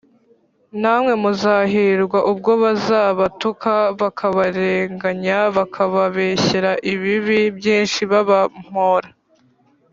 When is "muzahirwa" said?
1.21-2.19